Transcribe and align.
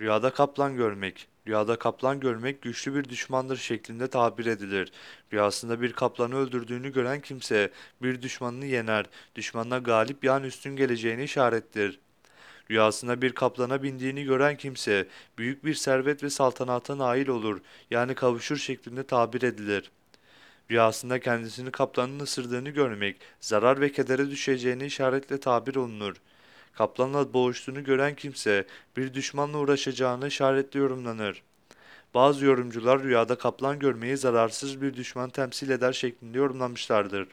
Rüyada 0.00 0.30
kaplan 0.30 0.76
görmek. 0.76 1.28
Rüyada 1.46 1.78
kaplan 1.78 2.20
görmek 2.20 2.62
güçlü 2.62 2.94
bir 2.94 3.04
düşmandır 3.04 3.56
şeklinde 3.56 4.08
tabir 4.08 4.46
edilir. 4.46 4.92
Rüyasında 5.32 5.80
bir 5.80 5.92
kaplanı 5.92 6.36
öldürdüğünü 6.36 6.92
gören 6.92 7.20
kimse 7.20 7.70
bir 8.02 8.22
düşmanını 8.22 8.66
yener. 8.66 9.06
Düşmanına 9.34 9.78
galip 9.78 10.24
yani 10.24 10.46
üstün 10.46 10.76
geleceğini 10.76 11.24
işarettir. 11.24 12.00
Rüyasında 12.70 13.22
bir 13.22 13.32
kaplana 13.32 13.82
bindiğini 13.82 14.24
gören 14.24 14.56
kimse 14.56 15.08
büyük 15.38 15.64
bir 15.64 15.74
servet 15.74 16.22
ve 16.22 16.30
saltanata 16.30 16.98
nail 16.98 17.28
olur 17.28 17.60
yani 17.90 18.14
kavuşur 18.14 18.56
şeklinde 18.56 19.06
tabir 19.06 19.42
edilir. 19.42 19.90
Rüyasında 20.70 21.20
kendisini 21.20 21.70
kaplanın 21.70 22.20
ısırdığını 22.20 22.70
görmek, 22.70 23.16
zarar 23.40 23.80
ve 23.80 23.92
kedere 23.92 24.30
düşeceğini 24.30 24.84
işaretle 24.84 25.40
tabir 25.40 25.76
olunur. 25.76 26.16
Kaplanla 26.74 27.32
boğuştuğunu 27.32 27.84
gören 27.84 28.14
kimse 28.14 28.66
bir 28.96 29.14
düşmanla 29.14 29.58
uğraşacağını 29.58 30.28
işaretle 30.28 30.80
yorumlanır. 30.80 31.42
Bazı 32.14 32.44
yorumcular 32.44 33.02
rüyada 33.02 33.38
kaplan 33.38 33.78
görmeyi 33.78 34.16
zararsız 34.16 34.82
bir 34.82 34.94
düşman 34.94 35.30
temsil 35.30 35.70
eder 35.70 35.92
şeklinde 35.92 36.38
yorumlamışlardır. 36.38 37.28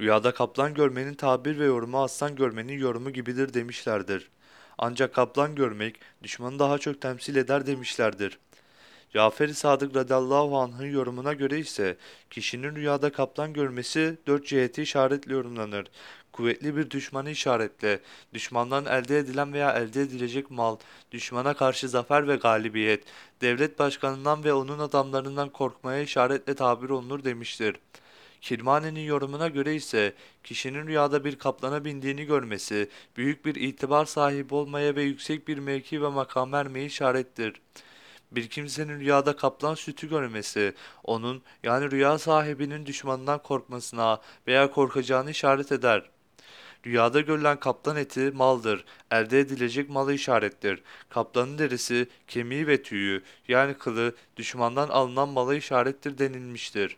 Rüyada 0.00 0.34
kaplan 0.34 0.74
görmenin 0.74 1.14
tabir 1.14 1.58
ve 1.58 1.64
yorumu 1.64 2.02
aslan 2.02 2.36
görmenin 2.36 2.78
yorumu 2.78 3.10
gibidir 3.10 3.54
demişlerdir. 3.54 4.30
Ancak 4.78 5.14
kaplan 5.14 5.54
görmek 5.54 6.00
düşmanı 6.22 6.58
daha 6.58 6.78
çok 6.78 7.00
temsil 7.00 7.36
eder 7.36 7.66
demişlerdir. 7.66 8.38
Cafer-i 9.14 9.54
Sadık 9.54 9.96
radıyallahu 9.96 10.58
anh'ın 10.58 10.86
yorumuna 10.86 11.32
göre 11.32 11.58
ise 11.58 11.96
kişinin 12.30 12.76
rüyada 12.76 13.12
kaplan 13.12 13.52
görmesi 13.52 14.18
dört 14.26 14.46
ciheti 14.46 14.82
işaretle 14.82 15.32
yorumlanır. 15.32 15.86
Kuvvetli 16.32 16.76
bir 16.76 16.90
düşmanı 16.90 17.30
işaretle, 17.30 18.00
düşmandan 18.34 18.86
elde 18.86 19.18
edilen 19.18 19.52
veya 19.52 19.72
elde 19.72 20.02
edilecek 20.02 20.50
mal, 20.50 20.76
düşmana 21.12 21.54
karşı 21.54 21.88
zafer 21.88 22.28
ve 22.28 22.36
galibiyet, 22.36 23.04
devlet 23.40 23.78
başkanından 23.78 24.44
ve 24.44 24.52
onun 24.52 24.78
adamlarından 24.78 25.48
korkmaya 25.48 26.02
işaretle 26.02 26.54
tabir 26.54 26.90
olunur 26.90 27.24
demiştir. 27.24 27.76
Kirmani'nin 28.40 29.00
yorumuna 29.04 29.48
göre 29.48 29.74
ise 29.74 30.14
kişinin 30.44 30.86
rüyada 30.86 31.24
bir 31.24 31.36
kaplana 31.36 31.84
bindiğini 31.84 32.24
görmesi, 32.24 32.88
büyük 33.16 33.44
bir 33.46 33.54
itibar 33.54 34.04
sahibi 34.04 34.54
olmaya 34.54 34.96
ve 34.96 35.02
yüksek 35.02 35.48
bir 35.48 35.58
mevki 35.58 36.02
ve 36.02 36.08
makam 36.08 36.52
vermeye 36.52 36.86
işarettir. 36.86 37.52
Bir 38.32 38.48
kimsenin 38.48 39.00
rüyada 39.00 39.36
kaplan 39.36 39.74
sütü 39.74 40.08
görmesi, 40.08 40.74
onun 41.04 41.42
yani 41.62 41.90
rüya 41.90 42.18
sahibinin 42.18 42.86
düşmanından 42.86 43.42
korkmasına 43.42 44.20
veya 44.46 44.70
korkacağını 44.70 45.30
işaret 45.30 45.72
eder. 45.72 46.10
Rüyada 46.86 47.20
görülen 47.20 47.60
kaplan 47.60 47.96
eti 47.96 48.30
maldır, 48.30 48.84
elde 49.10 49.40
edilecek 49.40 49.90
malı 49.90 50.14
işarettir. 50.14 50.82
Kaplanın 51.08 51.58
derisi, 51.58 52.08
kemiği 52.28 52.66
ve 52.66 52.82
tüyü 52.82 53.22
yani 53.48 53.74
kılı 53.74 54.14
düşmandan 54.36 54.88
alınan 54.88 55.28
mala 55.28 55.54
işarettir 55.54 56.18
denilmiştir. 56.18 56.96